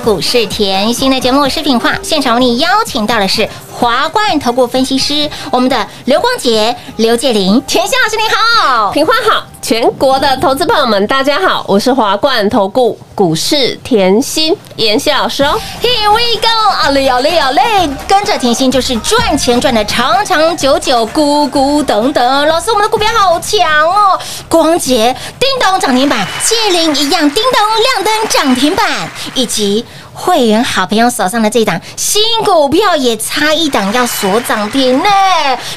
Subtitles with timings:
[0.00, 8.90] 股市甜心的节目视频化现场，为你邀请到的是华冠投顾分析师，我们的刘光杰、刘介林，甜心老师您好。
[8.92, 15.60] 平花好，全国的投资朋友们，大家好，我是华冠投顾股市甜心妍希老师哦。
[15.82, 17.62] Here we go，啊嘞啊嘞啊嘞，
[18.08, 22.48] 跟着甜心就是赚钱赚的长长久久，咕咕等等。
[22.48, 28.86] 老师，我们的股票好强哦，光洁叮咚涨停板，借灵一样叮咚亮灯涨停板，
[29.34, 29.84] 以及。
[30.22, 35.08] 会员好朋友手上的这档新股票也差一档要锁涨停呢，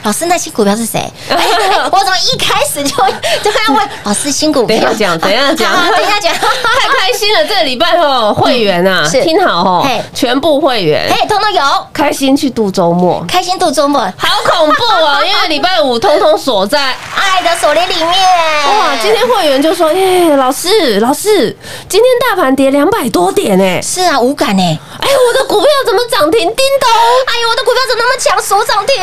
[0.03, 0.99] 老师，那新股票是谁？
[1.29, 2.89] 哎哎我怎么一开始就
[3.41, 4.77] 就要问老师新股票？
[4.77, 7.45] 等一下讲，等一下讲， 等一下讲，太开心了！
[7.45, 11.61] 这个礼拜哦，会员啊，是听好哦，全部会员哎，通通有，
[11.93, 15.23] 开心去度周末，开心度周末，好恐怖哦！
[15.25, 18.07] 因为礼拜五通通锁在爱的锁链里面。
[18.09, 21.55] 哇，今天会员就说：“耶，老师，老师，
[21.87, 24.79] 今天大盘跌两百多点哎，是啊，无感呢。
[24.99, 26.39] 哎，我的股票怎么涨停？
[26.39, 26.89] 叮咚，
[27.27, 28.95] 哎呦，我的股票怎么那么强，手涨停？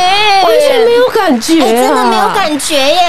[0.42, 3.00] 完全没有感觉、真的没有感觉耶。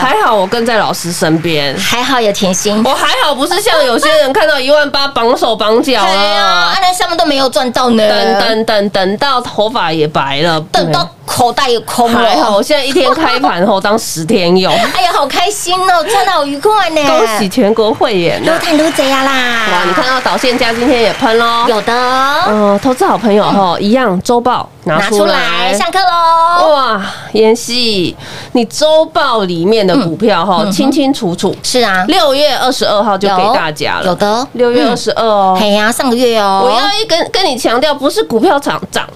[0.00, 2.82] 还好我跟在老师身边，还好有甜心。
[2.84, 8.08] 我还好不是像有些人看到一万八绑手绑脚哎呀，了啊，，那上面都没有赚到呢。
[8.08, 12.18] 等等等等到头发也白了，等到口袋也空了。
[12.18, 17.00] 还好，我现在一天开盘后当十天用，哎呀，好开心哦，赚的好愉快呢。
[17.06, 18.52] 恭喜全国会员呐！
[18.52, 19.32] 撸探撸贼呀啦！
[19.72, 25.74] 哇，你看到导线价今天也喷喽，有的呃，投资好朋友哈，一样周报拿拿出出来，来。
[25.74, 26.72] 上课喽。
[26.72, 28.14] 哇，妍希，
[28.52, 31.54] 你周报里面的股票哈，清清楚楚。
[31.62, 39.08] 是啊，六月二十二号就给大家了，有的哦，六月二十二哦，嘿呀，上个月哦，我要一跟跟你强调，不是股票涨涨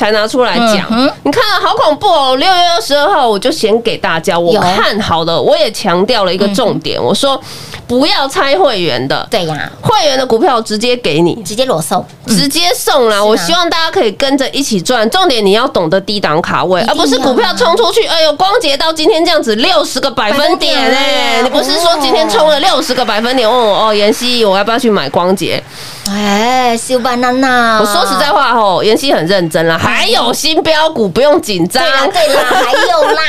[0.00, 0.86] 才拿出来讲。
[0.90, 2.36] 嗯你看好恐怖哦！
[2.36, 7.38] 六月二十二号我就先给大家我看好的，我也强调了一个重点，我说
[7.86, 11.34] 不要拆会员的，对呀，会员的股票直接给你。
[11.44, 13.22] 直接裸送，直接送啦！
[13.22, 18.06] 我希望大家可以跟着一起赚，重点你要懂得低档卡位，而不是股票冲出去。
[18.06, 23.50] 哎呦，光捷到今天这样子六十个百分点哎、哎你不是说今天冲了六十个百分点？
[23.50, 25.62] 问我哦，妍希，我要不要去买光捷？
[26.08, 31.82] 哎，修班娜娜，我说实在话吼，妍希很认真啦，还有新标股不用紧张。
[31.82, 33.22] 对，啦对啦，还有啦，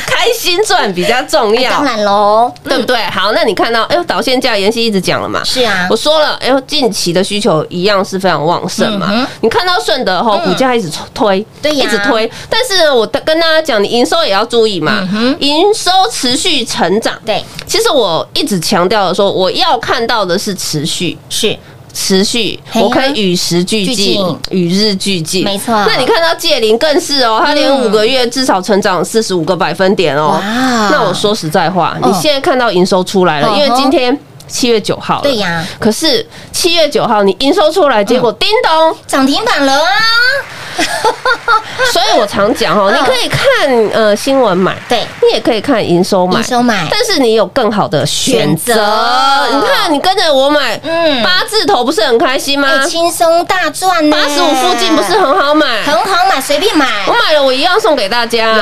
[0.06, 1.70] 开心赚比较重要。
[1.70, 1.84] 哎当。
[1.84, 2.96] 然喽，对不对？
[3.04, 5.86] 好，那你看到，哎呦，导线价妍希一直讲了嘛，是啊。
[5.90, 9.08] 我说了，哎呦，近期的需求一样是非常旺盛嘛。
[9.10, 15.06] 嗯你看到顺德后股价一直推，一直推，但是呢，我跟大家讲，你营收也要注意嘛，
[15.40, 17.14] 营收持续成长。
[17.24, 21.16] 对，其实我一直强调的说，我要看到的是持续。
[21.28, 21.56] 是
[21.92, 24.14] 持续，我可以与时俱俱进。
[24.14, 25.74] 进，与日俱进，没错。
[25.86, 30.40] 那你看到界林更是哦，它连嗯五个月至少成长四十五个百分点哦。
[30.40, 30.88] 哇。
[30.90, 34.16] 那我说实在话，嗯你现在看到营收出来了，因为今天
[34.46, 35.66] 七月九号了，对呀。
[35.78, 39.90] 可是七月九号你营收出来，结果叮咚，涨停板了啊，
[41.92, 42.98] 所以我常讲哦， 嗯。
[42.98, 46.44] 你可以看呃新闻买，对，你也可以看营收买营。
[46.44, 48.74] 收买，但是你有更好的选择，
[49.52, 51.22] 你看你跟着我买，嗯。
[51.22, 52.68] 八字头不是很开心吗？
[52.68, 55.82] 哎，轻松大赚呢，八十五附近不是很好买？
[55.82, 56.86] 很好买，随便买。
[57.06, 58.54] 我，买了，我一样送给大家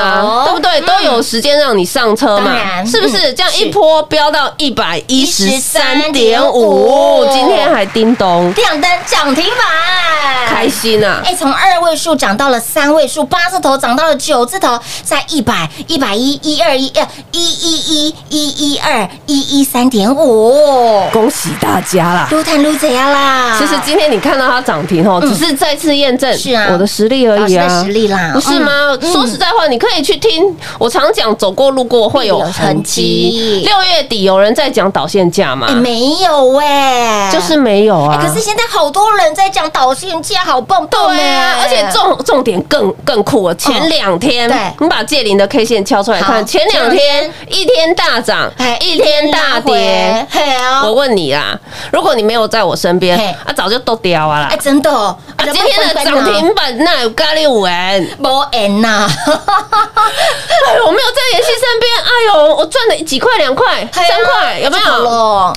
[0.45, 0.79] 对不对？
[0.79, 0.85] 嗯。
[0.85, 3.31] 都有时间让你上车嘛，是不是？
[3.31, 3.35] 嗯。
[3.35, 11.21] 这样一波飙到一百一十三点113.5五，今天还叮咚，亮灯涨停板，开心啊！
[11.23, 20.53] 哎，从二位数涨到了三位数，八字头涨到了九字头，在一百、一百一、一二一、呃一一一、一一二、一一三点五，
[21.11, 22.27] 恭喜大家啦！
[22.31, 23.55] 撸探撸怎样啦？
[23.57, 28.71] 其实今天你看到它涨停哦，只是再次验证是啊我的实力而已啊实力啦，不是吗？
[29.01, 33.65] 嗯说实在话，你可以去听，我常讲走过路过会有有痕痕迹迹。
[33.65, 35.73] 六月底有人在讲导线价吗哎，？
[35.73, 38.17] 没有哎，就是没有啊。
[38.19, 43.55] 哎，可是现在好多人在讲导线价，好棒棒对啊，哎而且重重点更更酷了。
[43.55, 50.25] 前两天，对你把借林的 K 线敲出来好看，前两天一天大涨哎，一天大跌。
[50.83, 51.57] 我问你啦，
[51.91, 54.47] 如果你没有在我身边嘿，啊，早就都掉啊啦。
[54.51, 54.57] 哎，。
[54.57, 59.07] 真的哦，啊，今天的涨停板那有咖喱五元，没 end 呐，
[60.67, 65.03] 哎呦，我没有在妍希身边，哎呦，我赚了几块两块三块，有没有？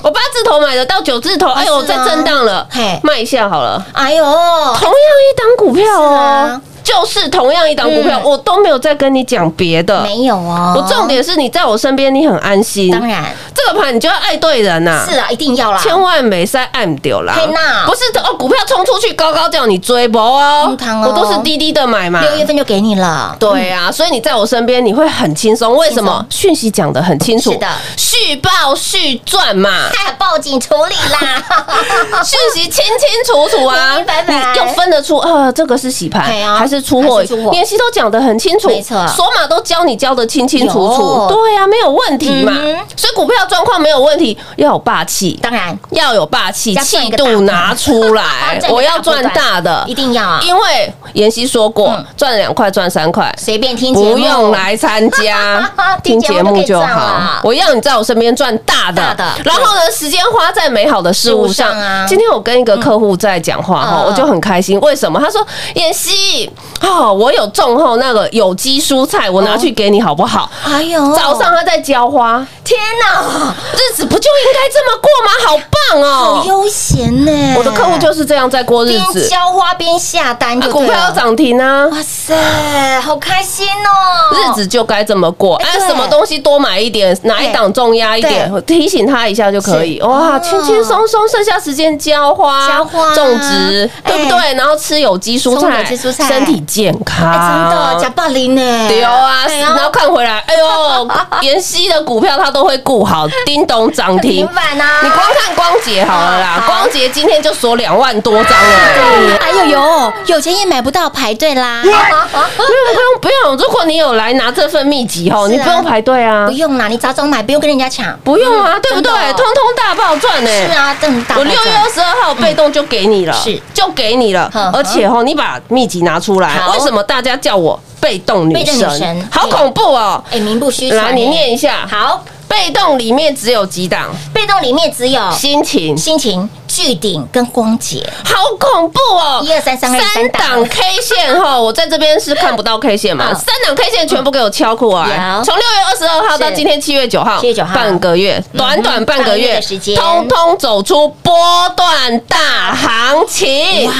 [0.03, 2.05] 我八字头买的到九字头，哎呦，在是啊。
[2.07, 3.83] 震荡了嘿，卖一下好了。
[3.93, 6.15] 哎呦，同样一档股票哦。
[6.15, 8.29] 啊，就是同样一档股票，嗯。
[8.29, 10.01] 我都没有再跟你讲别的。
[10.01, 12.91] 没有哦，我重点是你在我身边，你很安心。
[12.91, 13.23] 当然。
[13.55, 15.05] 这个盘你就要爱对人呐。
[15.09, 17.33] 是啊，一定要啦，千万没塞爱唔丢啦。
[17.35, 20.75] 天呐，不是哦，股票冲出去高高叫你追不哦。
[21.05, 22.21] 我都是低低的买嘛。
[22.21, 25.75] 六月份就给你了，对啊，所以你在我身边你会很轻松。
[25.77, 26.25] 为什么？
[26.29, 27.67] 讯息讲得很清楚，是的。
[27.95, 29.69] 续报续赚嘛。
[29.95, 31.43] 还报警处理啦，
[32.23, 37.51] 讯息清清楚楚啊，明明白白你又分得出，呃，这个是洗盘对啊还是出货还是出货？
[37.53, 42.77] 妍希都讲得很清楚，没错索码都教你教得清清楚楚有，对啊，没有问题嘛嗯。
[42.95, 49.93] 所以股票状况没有问题，要有霸气，当然要有霸气，气度拿出来 我要赚大的一。
[49.93, 55.61] 定要啊，因为妍希说过嗯，赚两块赚三块，随便听不用来参加
[56.03, 57.39] 听听节节目就好。
[57.43, 59.01] 我要你在我身边赚大的，
[59.45, 62.05] 然后呢，时间花在美好的事物上啊。
[62.07, 64.79] 今天我跟一个客户在讲话哈，嗯我就很开心。
[64.79, 65.19] 为什么？
[65.19, 66.49] 他说：“妍希，
[66.81, 75.31] 哦，我有种后那个有机蔬菜，我拿去给你好不好？”哎呦，早上他在浇花，天哪，日子不就应该这么过吗？
[75.45, 76.41] 好棒哦！
[76.41, 81.87] 好悠闲呢，我的客户就是这样在过日边子，浇花边下单股票要，涨停啊。
[81.87, 90.01] 哇塞，好开心哦，日子就该这么过，哎，什么东西多买一点，哪一档重压一点，我提醒他一下就可以。
[90.01, 93.13] 哇，哦轻轻松松，剩下时间浇花、浇花。
[93.15, 94.53] 种植，对不对？
[94.55, 96.27] 然后吃有机蔬菜，有机蔬菜。
[96.27, 101.07] 身体健康，哎，真的假霸凌呢，对啊，哎然后看回来，哎呦，
[101.41, 104.47] 妍希的股票他都会顾好，叮咚涨停平。
[104.47, 109.37] 板啊，你光看光洁好了啦，好光洁今天就锁两万多张了。
[109.39, 119.11] 哎呦呦，有钱也买不到，排队啦，不用不用不用，如果你有来拿这份秘籍哦，你不用排队啊不，用啦，你早早买，不用跟人家抢，不用啊，对不对？
[119.33, 120.49] 通通大爆赚呢。
[120.51, 130.21] 是啊，正大我六月二十二号被动就给你了，是就给你了而且哦，你把秘籍拿出来好，为什么大家叫我被动女神神，好恐怖哦！
[130.29, 131.05] 哎，名不虚传。
[131.05, 131.87] 来，你念一下。
[131.89, 134.09] 好，被动里面只有几档？
[134.33, 138.05] 被动里面只有心情，心情、巨顶跟光洁。
[138.25, 139.41] 好恐怖哦！
[139.41, 143.27] 一二三三三三档 K 线哈， 我在这边是看不到 K 线嘛？
[143.29, 151.33] 嗯三档 K 线全部给我敲过来有，从六月二十二号到今天七月九号，七月九号半个月，短短半个月时间通通走出波
[151.77, 153.85] 段大行情。
[153.85, 153.93] 哇！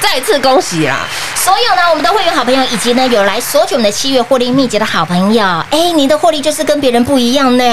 [0.00, 1.06] 再次恭喜啦！
[1.36, 7.64] 所有呢，我们的会员好朋友以及呢有来索取我们的七月获利秘籍的好朋友，哎，你的获利就是跟别人不一样呢。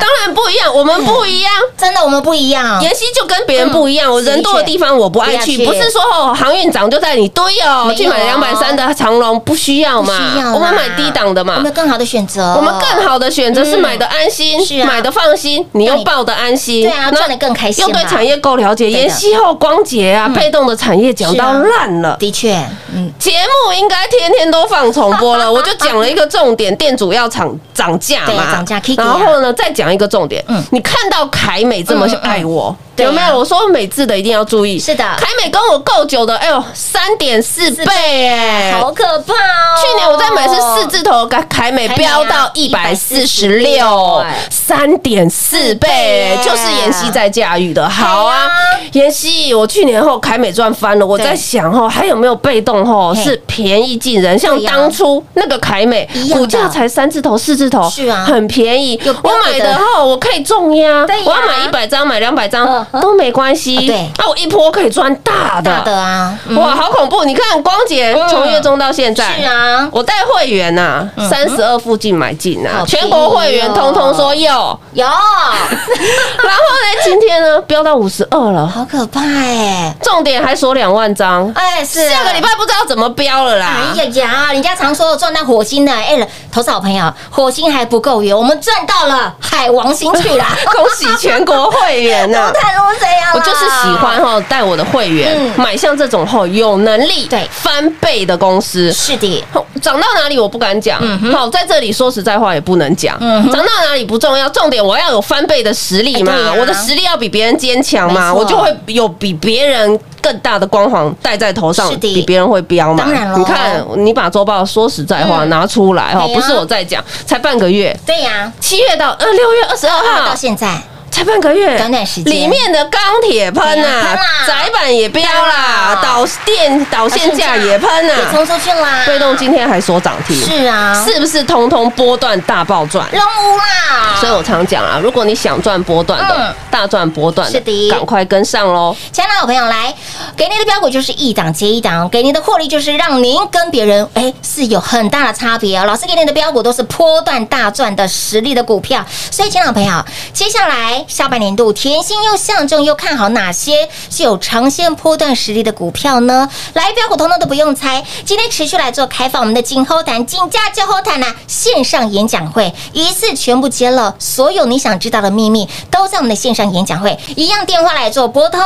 [0.00, 1.52] 当然不一样，我们不一样。
[1.76, 2.80] 真的，我们不一样。
[2.82, 8.04] 妍希就跟别人不一样，嗯我人多的地方我不爱去，不是说哦航运涨就在你堆哦，没有。
[8.04, 11.54] 去买两百三的长龙不需要不需要嘛，我们买低档的嘛。
[11.56, 17.88] 我们，有更好的选择，我们更好的选择是买的安心买的放心，你又抱的安心，对啊赚的更开心嘛。
[17.88, 22.16] 又对产业够了解，妍希后光洁啊，被动的产业讲到烂了。
[22.18, 22.54] 的确，
[22.94, 30.62] 嗯，节目应该天天都放重播了，我就讲了一个重点，店主要涨涨价嘛，涨价然后呢再讲一个重点，嗯。
[30.70, 33.38] 你看到凯美这么爱我，有没有？
[33.38, 35.04] 我说美字的一定要注意，是的。
[35.18, 39.76] 凯美跟我够久的，哎呦，三点四倍哎，好可怕哦！
[39.80, 47.88] 去年我在买是四字头，凯凯美飙到一百四十六，三点四倍，就是妍希在驾驭的。
[47.88, 48.48] 好啊，
[48.92, 54.38] 妍希，我去年后凯美赚翻了，我在想哦，还有没有被动哦是便宜进人？
[54.38, 58.24] 像当初那个凯美股价才三字头、四字头，是啊。
[58.24, 59.00] 很便宜。
[59.04, 59.44] 我的。
[59.44, 61.04] 买的后我可以重压。
[61.06, 62.66] 对呀，我要买一百张、买两百嗯张。
[62.66, 63.76] 哼都没关系。
[63.76, 65.94] 啊对那我一波可以赚大大的。
[65.94, 67.24] 啊，嗯哇，好恐怖！
[67.24, 79.94] 你看光姐从月中到现在，是啊，我带会员呐，三十二附近买进呐，全国会员通通说有，有， 然后呢，今天呢飙到五十二了，好可怕哎！
[80.02, 84.04] 重点还锁两万张，哎，是下个礼拜不知道怎么飙了啦哎。
[84.04, 86.16] 呀呀，人家常说赚到火星的，哎，
[86.52, 90.46] 投资好朋友，火星还不够远，我们赚到了海王星去啦！
[90.74, 92.50] 恭喜全国会员呐！
[92.74, 95.52] 太都这样啦我就是喜欢哈带我的会员嗯。
[95.56, 97.48] 买像这种后有能力对。
[97.50, 98.92] 翻倍的公司。
[98.92, 99.44] 是的，
[99.80, 101.00] 涨到哪里我不敢讲，
[101.32, 106.32] 好，在这里说实在话也不能讲，嗯涨到哪里不重要，重点我要有翻倍的实力嘛。
[106.58, 113.04] 我的实力要比别人坚强嘛，我就会有比别人更大的光环戴在头上比别人会飙嘛。
[113.04, 113.38] 当然咯。
[113.38, 115.50] 你看你把周报说实在话嗯。
[115.50, 120.18] 拿出来哈，不是我在讲，才半个月，对呀，七月到呃六月二十二号。
[120.20, 120.34] 到号。
[120.34, 120.80] 现在
[121.14, 122.34] 才半个月，短短时间。
[122.34, 133.08] 里面的钢铁喷对啊窄板也飙啦，导电导线架也喷也啊，冲出去啦，被动今天还锁涨停，是啊，是不是通通波段大爆赚？
[133.12, 137.90] 龙屋啦，所以我常讲啊，如果你想赚波段的嗯，大赚波段是的。
[137.90, 138.96] 赶快跟上喽！
[139.12, 139.94] 亲爱的好朋友，来
[140.36, 145.84] 给你的标股就是一档接一档，给你的获利就是让您跟别人哎是有很大的差别哦。
[145.84, 156.48] 老师给你的标股都是波段大赚的实力的股票，所以亲爱的朋友，接下来下半年度甜心又相中又看好哪些是有长线波段实力的股票呢？
[156.72, 168.60] 来标股通通都不用猜，今天持续来做开放我们的金后谈、金价就后谈呐线上演讲会，一次全部揭露，所有你想知道的秘密都在我们的线上演讲会，一样电话来做拨通。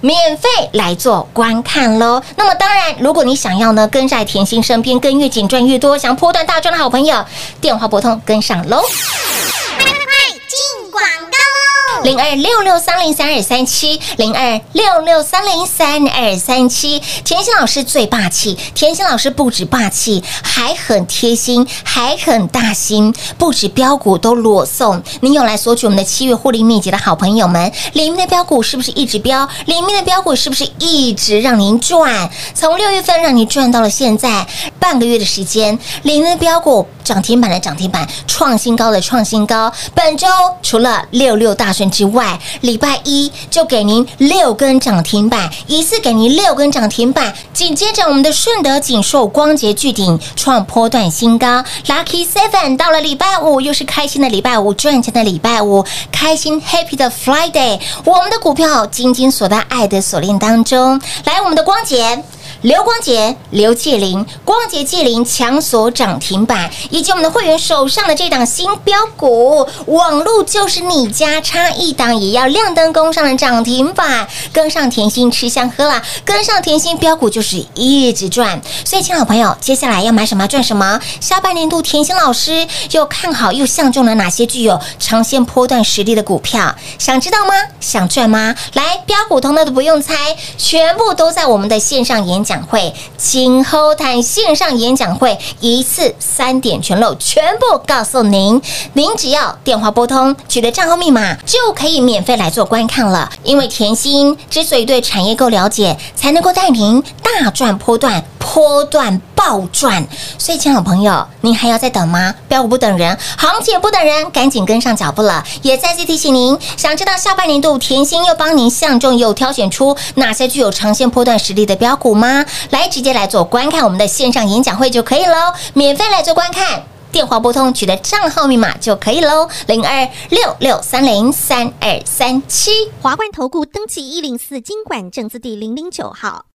[0.00, 2.22] 免费来做观看喽。
[2.36, 7.24] 那么当然，如果你想要呢跟在甜心身边，跟越紧赚越多，想波段大赚的好朋友，
[7.58, 8.82] 电话拨通跟上喽。
[8.82, 10.14] 快快快
[10.46, 11.73] 进广告喽。
[12.02, 17.00] 零二六六三零三二三七，零二六六三零三二三七。
[17.24, 25.02] 甜心老师最霸气，甜心老师不止霸气，还很贴心，还很大心，不止标股都裸送。
[25.20, 29.48] 您有来索取我们的七月获利秘籍的好朋友们，里面的标股是不是一直标？
[29.66, 32.28] 里面的标股是不是一直让您赚？
[32.54, 34.46] 从六月份让你赚到了现在
[34.78, 39.72] 半个月的时间，里面的标股涨停板的涨停板，创新高的创新高。
[39.94, 40.26] 本周
[40.62, 47.34] 除了六六大顺之外，礼拜一就给您六根涨停板，一次给您六根涨停板。
[47.52, 57.80] 紧接着我们的顺德锦硕、光洁巨顶创波段新高，Lucky Seven 到了礼拜五，又是开心的礼拜五，赚钱的礼拜五，开心 Happy 的 Friday。
[58.04, 61.00] 我们的股票紧紧锁在爱的锁链当中。
[61.24, 62.22] 来，我们的光洁。
[62.64, 78.58] 刘光杰、刘介林、光杰介林强锁涨停板，以及我们的会员手上的这档新标股，网路就是你家，差一档也要亮灯攻上了涨停板，跟上甜心吃香喝辣，跟上甜心标股就是一直赚。
[78.82, 80.98] 所以，亲爱的朋友，接下来要买什么赚什么。
[81.20, 86.74] 下半年度甜心老师又看好又相中了哪些具有长线波段实力的股票？
[86.98, 87.52] 想知道吗？
[87.78, 88.54] 想赚吗？
[88.72, 90.14] 来，标股通通都不用猜，
[90.56, 98.62] 全部都在我们的线上演讲讲会，今后台线上演讲会，一次三点全漏，全部告诉您。
[98.92, 103.28] 您只要电话拨通，取得账号密码，就可以免费来做观看了。
[103.42, 110.06] 因为甜心之所以对产业够了解，才能够带您大赚波段，波段暴赚。
[110.38, 112.32] 所以，亲爱的朋友，您还要再等吗？
[112.46, 115.42] 标股不等人，行情不等人，赶紧跟上脚步了。
[115.62, 122.50] 也再次提醒您，想知道下半年度甜心又帮您相中又挑选出哪些具有长线波段实力的标股吗吗？
[122.70, 126.82] 来，直接来做观看我们的线上演讲会就可以喽，免费来做观看。
[127.10, 132.90] 电话拨通，取得账号密码就可以喽，零二六六三零三二三七。
[133.00, 136.46] 华冠投顾登记一零四经管证字第零零九号。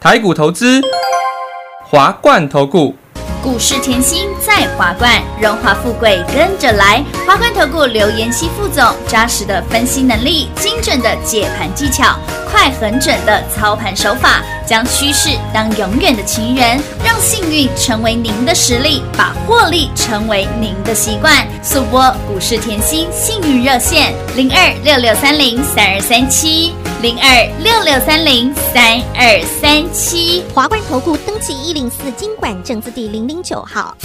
[0.00, 0.82] 台股投资，
[1.88, 2.94] 华冠投顾。
[3.42, 7.04] 股市甜心在华冠，荣华富贵跟着来。
[7.26, 12.18] 华冠投顾刘延熙副总，扎实的分析能力，精准的解盘技巧，
[12.50, 21.46] 快狠准的操盘手法，将趋势当永远的情人，让幸运成为您的实力，把获利成为您的习惯。
[21.62, 30.42] 速播股市甜心幸运热线零二六六三零三二三七零二六六三零三二三七。
[30.54, 33.96] 华冠投顾登记一零四经管证字第零零九号。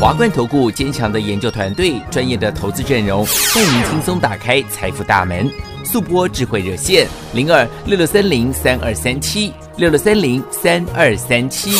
[0.00, 5.50] 华冠投顾坚强的研究团队，专业的投资阵容，带您轻松打开财富大门。
[5.90, 11.72] 速播智慧热线零二六六三零三二三七六六三零三二三七。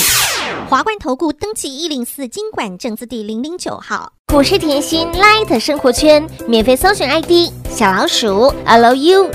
[0.67, 4.11] 华冠投顾登记一零四经管证字第零零九号。
[4.29, 9.29] 股市甜心 Light 生活圈免费搜寻 ID 小老鼠 Lucky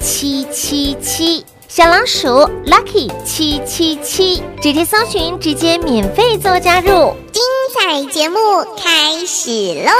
[0.00, 2.28] 七七七，小老鼠
[2.66, 7.14] Lucky 七七七，直接搜寻，直接免费做加入。
[7.32, 7.42] 精
[7.74, 8.38] 彩节目
[8.76, 9.50] 开始
[9.82, 9.92] 喽！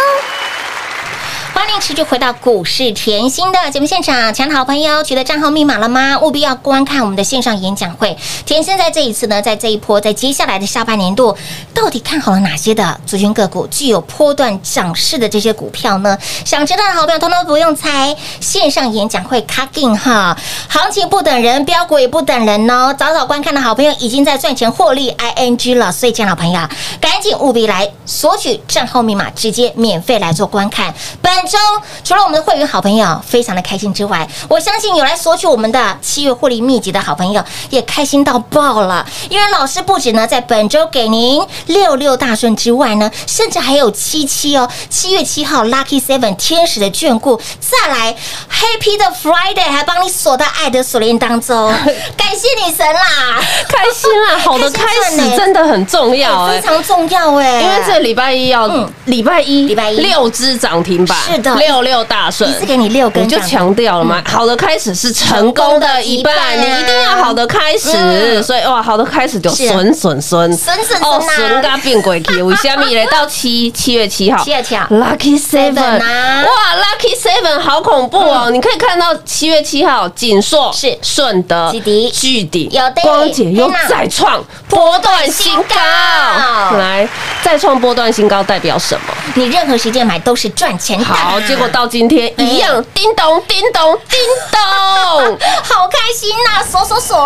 [1.59, 6.17] 欢迎持续回到股市甜心的节目现场，抢好朋友取得账号密码了吗？
[6.23, 8.17] 务必要观看我们的线上演讲会。
[8.47, 11.37] 甜心在这一次呢，在这一波，在接下来的下半年度，
[11.75, 16.17] 到底看好了哪些的族群个股，具有波段涨势的这些股票呢？
[16.45, 20.39] 想知道的好朋友，通通不用猜，线上演讲会卡定哈，
[20.69, 22.95] 行情不等人，标股也不等人哦。
[22.97, 26.61] 早早观看的好朋友，已经在赚钱获利 ing 了，所以，亲爱的朋友，
[27.01, 30.95] 赶紧务必来索取账号密码，直接免费来做观看。
[31.21, 31.59] 本周
[32.05, 39.05] 除了我们的会员好朋友非常的开心之外，我相信有来索取我们的七月获利秘籍的好朋友也开心到爆了。
[39.29, 48.15] 因为老师不止呢在本周给您六六大顺之外呢，甚至还有七七哦，七月七号 Lucky Seven 天使的眷顾，再来
[48.51, 51.69] Happy 的 Friday 还帮你锁到爱的锁链当中，
[52.17, 53.41] 感谢女神啦！
[53.69, 54.39] 开心啦！
[54.45, 56.69] 好的开开心真的很重要哎非。
[56.69, 61.55] 常重要哎，因为这礼拜一要嗯礼拜一礼拜一六只涨停板，是的。
[61.57, 62.49] 六六大顺。
[62.49, 68.43] 一次给你六根我就强调了嘛，好的开始是成功的一半，你一定要好的开始，嗯。
[68.43, 73.07] 所以哇，好的开始就是损损损损损损哦，啊损嘎变鬼去， 为虾米嘞？
[73.07, 74.87] 到七七月七号，七月七号。
[74.89, 78.51] Lucky Seven 哇，Lucky Seven 好恐怖哦！
[78.51, 80.97] 你可以看到七月七号，锦硕是。
[81.03, 81.73] 顺德、
[82.13, 82.71] 巨鼎、
[83.03, 87.09] 光姐又再创波段新高，来
[87.43, 89.15] 再创波段新高代表什么？
[89.35, 91.05] 你任何时间买都是赚钱的。
[91.29, 94.19] 好，结果到今天一样，叮咚叮咚叮
[94.51, 97.17] 咚， 好开心呐、锁锁锁！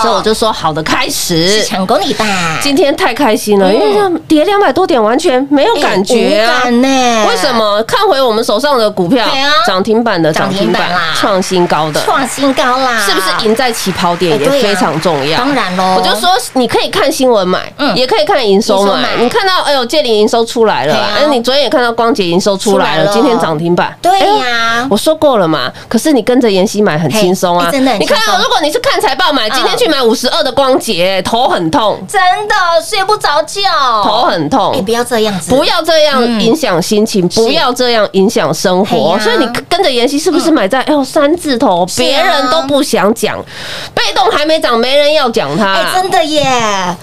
[0.00, 1.62] 所以我就说好的开始。
[1.64, 2.26] 成功的一半，
[2.62, 6.62] 今天太开心了，因为这跌两百多点，完全没有感觉啊。
[6.64, 7.52] 为什？
[7.54, 7.82] 么？
[7.82, 9.26] 看回我们手上的股票
[9.66, 12.98] 涨停板的涨停板啦，创新高的，创新高啦！
[13.04, 15.36] 是不是赢在起跑点也非常重要？
[15.38, 19.16] 当然喽我就说你可以看新闻买，嗯也可以看营收买。
[19.18, 23.94] 你看到哎呦，建林营收出来了哎，你昨天也看到光捷营收出来了今天涨停板。
[24.00, 25.70] 对呀我说过了嘛。
[25.88, 33.60] 可是你跟着妍希买很轻松啊，真的你看啊，如果你是看财报买，嗯今天去买五十二的光洁，头很痛，真的睡不着觉，
[34.04, 34.92] 头很哎，痛不。
[34.92, 39.18] 要这样子，不要这样嗯影响心情，不要这样影响生活。
[39.20, 41.86] 所以你跟着妍希是不是买在哎呦三字头？
[41.96, 43.42] 别人都不想讲，
[43.94, 45.72] 被动还没涨，没人要讲它。
[45.72, 46.44] 哎，真的耶，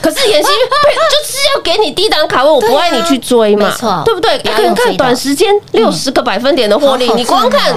[0.02, 0.50] 可是妍希
[1.10, 3.72] 就是要给你低档卡位，我不爱你去追嘛，
[4.06, 4.38] 对不对？
[4.40, 7.74] 不要可能看短时间六十个百分点的获利你光看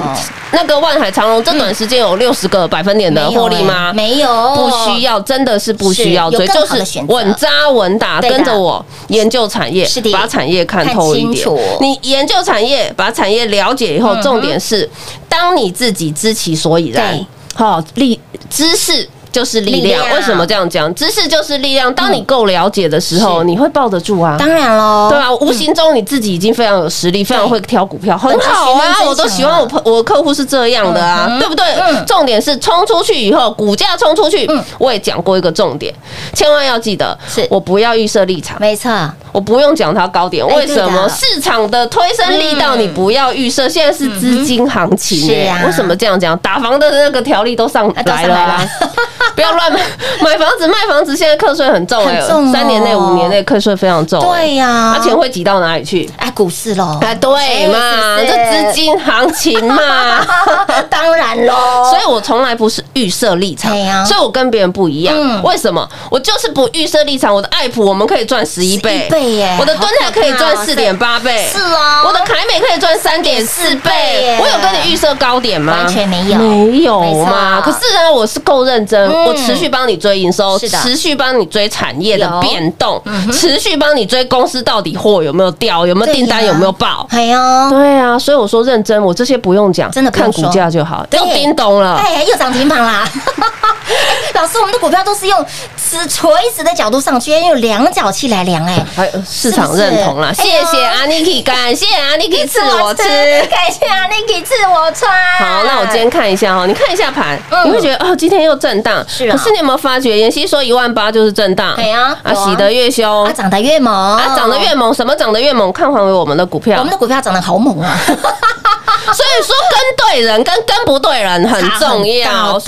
[0.53, 3.93] 那个万海长荣，这短时间有六十个百分点的获利吗？
[3.93, 4.29] 没有。
[4.29, 11.49] 哎，不需要，真的是不需要追，是有更就是稳扎稳打，跟着我研究产业，把产业看透一点。
[11.81, 14.89] 你研究产业，把产业了解以后，重点是
[15.29, 19.09] 当你自己知其所以然，好，立知识。
[19.33, 20.05] 就是力量。
[20.14, 20.95] 为什么这样讲？
[20.95, 21.92] 知识就是力量。
[21.95, 24.37] 当你够了解的时候，是你会抱得住啊。
[24.38, 29.03] 当然喽，对啊，无形中你自己已经非常有实力，非常会挑股票，很好啊！
[29.07, 32.05] 我都喜欢我朋我客户是这样的啊嗯，对不对嗯？
[32.07, 35.92] 重点是冲出去以后，股价冲出去，我也讲过一个重点，
[36.35, 38.90] 千万要记得，是我不要预设立场，没错，
[39.33, 41.09] 我不用讲它高点，哎为什么？
[41.09, 46.37] 市场的推升力道嗯你不要预设，现在是资金行情是啊欸为什么这样讲？
[46.38, 48.61] 打房的那个条例都上来了，
[49.35, 49.81] 不要乱买
[50.23, 56.09] 买房子卖房子，现在课税很重哎很重哦，三年内五年内课税非常重哎，对呀那钱会挤到哪里去？
[56.17, 60.25] 哎，股市喽，啊，对嘛，是是这资金行情嘛。
[60.89, 63.73] 当然喽，所以我从来不是预设立场
[64.07, 65.15] 所以我跟别人不一样。
[65.19, 65.89] 嗯为什么？
[66.11, 67.35] 我就是不预设立场。
[67.35, 74.39] 我的爱普我们可以赚十一倍，11倍耶我的敦泰可以赚四点八倍，是哦我的凯美可以赚三点四4.4倍。
[74.41, 75.73] 我有跟你预设高点吗？
[75.79, 77.61] 完全没有没有嘛。
[77.65, 83.01] 可是呢，我是够认真，嗯我持续帮你追营收，持续帮你追产业的变动，
[83.33, 87.07] 持续帮你追公司到底货有没有掉，有没有订单有没有爆。
[87.11, 91.18] 哎呦，对啊，所以我说认真，我这些不用讲，真的看股价就好，对。
[91.20, 91.96] 又叮咚了。
[91.96, 93.09] 哎，又涨停板啦！
[94.35, 95.46] 老师，我们的股票都是用
[95.77, 98.85] 直垂直的角度上去，用量角器来量，哎，
[99.29, 100.53] 市场认同啦，是不是？
[100.53, 103.03] 谢谢阿 Niki，感谢阿 Niki 赐我吃。
[103.03, 105.11] 感谢阿 Niki 赐我穿。
[105.38, 107.66] 好，那我今天看一下哈，你看一下盘，嗯。
[107.66, 109.37] 你会觉得哦，今天又震荡，是啊。
[109.37, 113.25] 可是你有没有发觉，妍希说一万八就是震荡，对啊啊，洗得越凶。
[113.25, 115.73] 啊，，涨得越猛，啊，涨得越猛，什么涨得越猛？
[115.73, 116.79] 看还为我们的股票。
[116.79, 117.97] 我们，的股票涨得好猛啊！
[119.12, 122.55] 所以说跟对人跟跟不对人很重要。
[122.55, 122.61] 我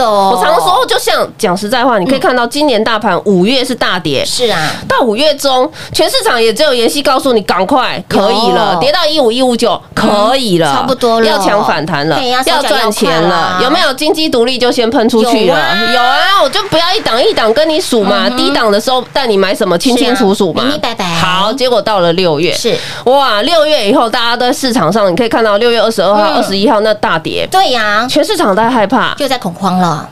[0.42, 11.27] 常说，就像讲实在话，你可以看到今年大盘五月是大跌，是啊，到五月中，全市场也只有妍希告诉你赶快可以了，跌到一五一五九可以了，差不多了。
[11.27, 13.94] 要抢反弹了，要赚钱了，有没有？
[13.94, 21.05] 金鸡独立就先喷出去了有啊，我就不要一档一档跟你数嘛，低档的时候带你买什么清清楚楚嘛，明明白白。
[21.14, 22.77] 好，结果到了六月，是。
[23.05, 27.47] 哇，六月以后大家都在市场上，你可以看到六月二十二号、嗯二十一号那大跌。
[27.51, 30.09] 对呀，全市场都在害怕，就在恐慌了。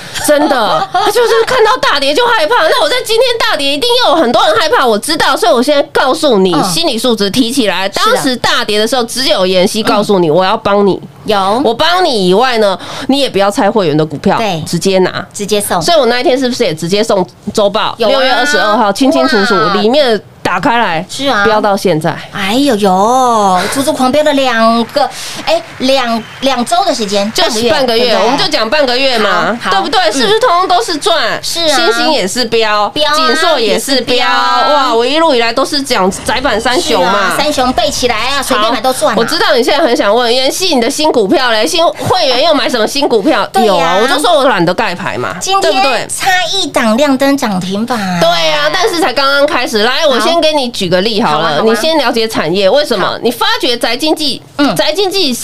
[0.26, 2.66] 真的，他就是看到大跌就害怕。
[2.68, 7.88] 那我在今天大跌，一定又有很多人害怕，我知道，所以我现在告诉你，嗯心理素质提起来。
[7.88, 12.78] 当时大跌的时候，只有妍希告诉你，我要帮你，有我帮你以外呢，
[13.08, 15.24] 你也不要猜会员的股票，对直接拿。
[15.32, 17.94] 直接送，所以我那一天是不是也直接送周报？
[17.98, 22.16] 有啊六月二十二号，清清楚楚哇，里面打开来，是啊飙到现在。
[22.32, 25.08] 哎呦呦，足足狂飙了两个，
[25.44, 30.00] 哎，两两周的时间，就是半个月，对不对我们就讲半个月嘛，好好对不对？
[30.00, 31.42] 嗯是不是通通都是赚？
[31.42, 34.94] 是啊星星也是标，锦硕也是也标，哇！
[34.94, 37.36] 我一路以来都是讲窄板三雄嘛。
[37.36, 39.16] 三雄背起来啊，随便买都赚啊。
[39.18, 41.66] 我知道你现在很想问，妍希，你的新股票嘞？
[41.66, 43.48] 新会员又买什么新股票？
[43.64, 46.08] 有啊，我就说我懒得盖牌嘛，今对不对天？
[46.08, 49.82] 差一档亮灯涨停板，对啊，但是才刚刚开始。
[49.82, 53.18] 来，我先给你举个例好了，你先了解产业，为什么？
[53.22, 55.36] 你发觉宅经济嗯，宅经济。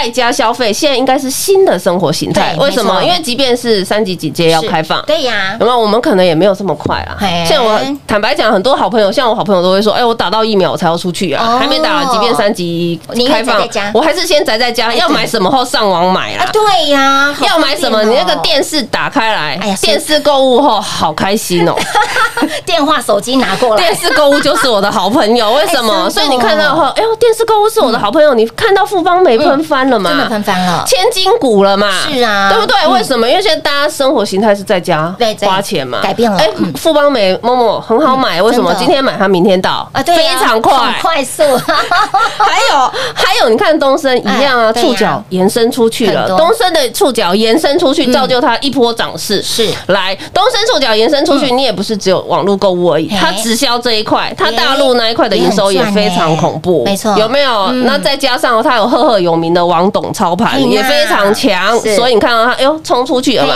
[0.00, 3.02] 在家消费现在应该是新的生活形态，为什么？
[3.02, 5.78] 因为即便是三级警戒要开放，对呀，有没有？
[5.78, 7.44] 我们可能也没有这么快啊嘿。
[7.48, 13.60] 像我坦白讲，很多好朋友，像我好朋友都会说：“哎，我打到疫苗我才要出去啊，哦还没打，即便三级开放
[13.92, 16.50] 我还是先宅在家，哎要买什么后上网买啦啊，。
[16.52, 18.02] 对呀，要买什么？
[18.04, 21.74] 你那个电视打开来电视购物后好开心哦！
[22.64, 26.08] 电话、手机拿过来电，视购物就是我的好朋友，为什么？
[26.10, 30.10] 所以你看到后，哎呦，电视购物是我的好朋友，你看到富邦美喷翻了吗？
[30.10, 30.84] 真的喷翻了。
[30.86, 31.88] 千金股了嘛？
[32.08, 32.50] 是啊。
[32.50, 32.76] 对不对？
[32.84, 32.92] 嗯。
[32.92, 33.28] 为什么？
[33.28, 36.38] 因为现在大家生活形态是在家在花钱嘛，改变了。
[36.38, 38.74] 哎嗯，富邦美某某很好买，为什么？
[38.78, 39.88] 今天买它明天到。
[39.92, 40.76] 啊，对非常快。
[40.76, 40.88] 很。
[41.00, 46.28] 快速， 还有还有，你看东升一样啊，触角延伸出去了。
[46.36, 49.42] 东升的触角延伸出去，造就它一波涨势。
[49.42, 49.68] 是。
[49.86, 53.16] 来，东升触角延伸出去，你也不是只有网络购物而已，嘿。
[53.20, 57.16] 它直销这一块，它哎大陆那一块的营收也非常恐怖，没错。
[57.16, 57.66] 有没有？
[57.66, 57.84] 嗯。
[57.86, 63.46] 那再加上它有赫赫有名的王董操盘，也非常强，所以你看到它，哎呦，冲出去了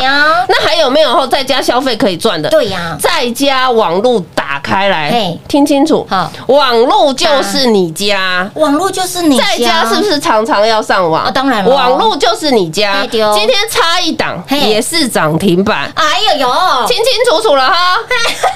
[0.48, 2.48] 那还有没有后再加消费可以赚的？
[2.48, 8.48] 对呀，再加网络打开来嘿，听清楚好，网络就是你家。
[8.54, 11.24] 网络就是你在家是不是常常要上网？
[11.24, 11.74] 啊当然了。
[11.74, 13.04] 网络就是你家。
[13.10, 16.04] 今天差一档也是涨停板，哎
[16.34, 16.48] 呦呦，
[16.86, 17.98] 清清楚楚了哈！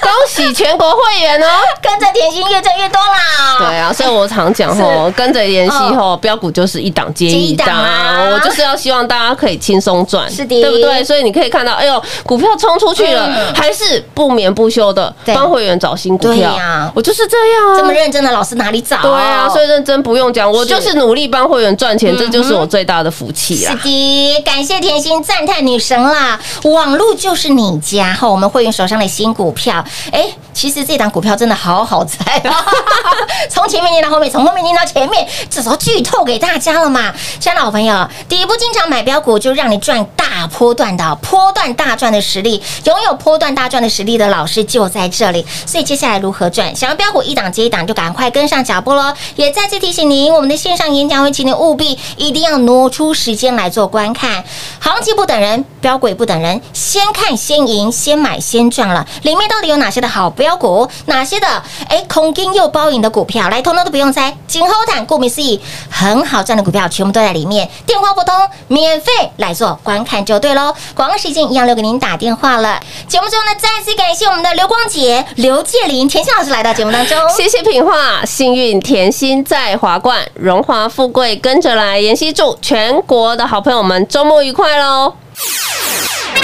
[0.01, 1.47] 恭喜全国会员哦！
[1.81, 3.57] 跟着甜心越挣越多啦。
[3.59, 10.61] 对啊，所以我常讲吼，跟着妍希吼，标股就是一档接一一档啊我就是要希望大家可以轻松赚，是的。
[10.61, 11.03] 对不对？
[11.03, 13.53] 所以你可以看到，哎呦，股票冲出去了，嗯。
[13.53, 16.91] 还是不眠不休的帮会员找新股对票呀。
[16.95, 19.01] 我就是这样啊，这么认真的老师哪里找？
[19.01, 23.77] 对啊，所以认真不用讲，我就是努力帮会员赚钱，这就是我最大的福气啊是。
[23.87, 26.39] 的，感谢甜心，赞叹女神啦！
[26.63, 32.65] 网络就是你家哈，我们会员手上的新股票，哎，其实这档股票真的好好猜啊！
[33.47, 37.13] 从前面念到后面，从后面念到前面，这时候剧透给大家了嘛？
[37.39, 45.45] 亲爱的好朋友，底部经常买标股，就让你赚大波段的波段大赚的实力，拥有波段大赚的实力的老师就在这里。
[45.67, 46.75] 所以接下来如何赚？
[46.75, 49.13] 想要标股一档接一档，就赶快跟上脚步喽！
[49.35, 54.43] 也再次提醒您，我们的线上演讲会，请您务必一定要挪出时间来做观看。
[54.79, 59.05] 行情不等人，标股不等人，先看先赢，先买先赚了。
[59.21, 60.87] 里面到底有哪些的好标股？
[61.07, 61.47] 哪些的
[61.89, 63.49] 哎空金又包赢的股票？
[63.49, 67.69] 来，通通都不用猜，锦后谈，顾名思义，很好赚的股票全部都在里面。
[67.85, 68.33] 电话拨通，
[68.67, 70.73] 免费来做观看就对喽。
[70.95, 72.79] 广告时间一样留给您打电话了。
[73.07, 77.17] 节目中呢，再次感谢我们的刘光杰、刘介林、田心老师来到节目当中。
[77.35, 81.97] 谢谢品画，幸运甜心在华冠，荣华富贵跟着来。
[81.97, 85.13] 妍希祝全国的好朋友们周末愉快喽！
[85.33, 86.41] 快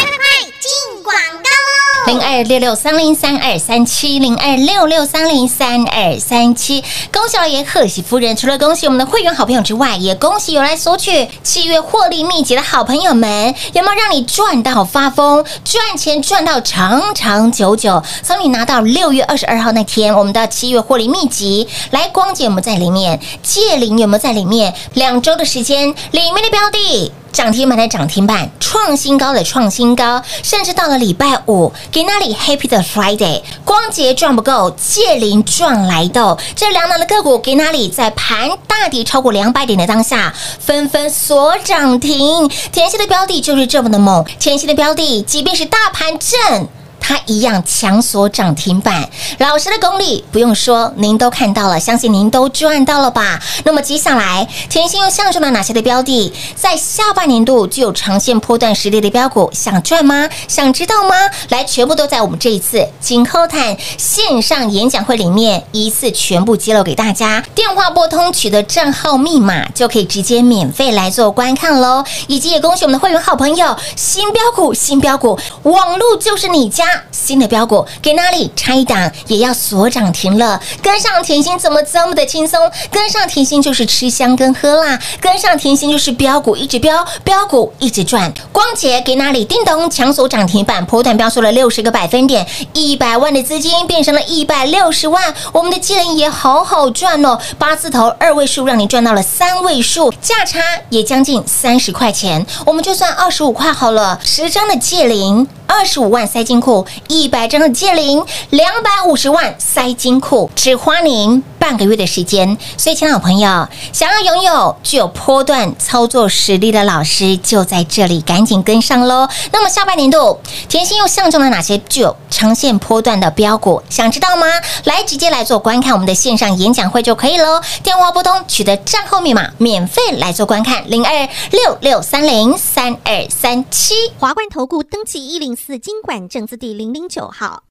[0.59, 1.72] 进广告喽！
[2.05, 8.35] 零二六六三零三二三七零二六六三零三二三七，恭喜老爷贺喜夫人！
[8.35, 18.03] 除了恭喜我们的会员好朋友之外，也恭喜有来索取七月获利秘籍的好朋友们，有没有让你赚到发疯，赚钱赚到长长久久？
[18.21, 23.17] 从你拿到六月二十二号那天，我们的七月获利秘籍，来光姐有没有在里面？
[23.41, 24.73] 借灵有没有在里面？
[24.95, 27.13] 两周的时间，里面的标的。
[27.33, 42.47] 涨停板的涨停板，创新高的创新高，甚至到了礼拜五，给那里 Happy 的 Friday，光洁赚不够，借零赚来的这两档的个股，给那里在盘大底超过两百点的当下，纷纷锁涨停。
[42.71, 46.67] 甜心的标的就是这么的猛，甜心的标的，即便是大盘震。
[47.05, 53.37] 它一样强锁涨停板，老师的功力不用说，您都看到了，相信您都赚到了吧？
[53.65, 60.29] 那么接下来，甜心又相中了哪些的标的，在下半年度具有长线波段实力的标股，想赚吗？
[60.47, 61.15] 想知道吗？
[61.49, 72.01] 来，全部都在我们这一次金后谈线上演讲会里面一次全部揭露给大家，电话拨通取得账号密码就可以直接免费来做观看喽。
[72.27, 76.92] 以及也恭喜我们的会员好朋友，新标股，新标股，网路就是你家。
[77.11, 82.59] 新的标股给哪里差一档也要锁涨停了，跟上甜心怎么这么的轻松？
[82.91, 88.33] 跟上甜心就是吃香跟喝辣，跟上甜心就是标股一直标，标股一直赚。
[88.51, 105.47] 光捷给哪里叮咚强锁涨停板，波段标出了六十个百分点，一百万的资金变成了一百六十万，我们的技能也好好赚哦，八字头二位数让你赚到了三位数，价差也将近三十块钱，我们就算二十五块好了，十张的借零。
[105.73, 112.55] 二十五万塞金库，一百张的借零，两百五十万塞金库，只花您半个月的时间。
[112.77, 119.27] 所以，亲爱的朋友，想要拥有具有波段操作实力的老师，就在这里，赶紧跟上喽。
[119.51, 123.81] 那么，下半年度甜心又相中了哪些具有长线波段的标股？
[123.89, 124.45] 想知道吗？
[124.83, 127.59] 来，直接来做观看我们的线上演讲会就可以喽。
[127.81, 133.95] 电话拨通，取得账号密码，免费来做观看，零二六六三零三二三七。
[134.19, 137.63] 华冠投顾登记一零四经管证字第零零九号。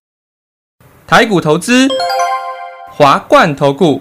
[1.06, 1.86] 台股投资，
[2.90, 4.00] 华冠投顾。